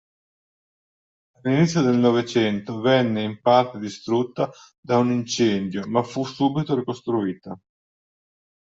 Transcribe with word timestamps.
All'inizio 1.35 1.81
del 1.83 1.97
Novecento 1.99 2.81
venne 2.81 3.21
in 3.21 3.39
parte 3.39 3.77
distrutta 3.77 4.49
da 4.79 4.97
un 4.97 5.11
incendio, 5.11 5.85
ma 5.87 6.01
fu 6.01 6.23
subito 6.25 6.73
ricostruita. 6.75 7.55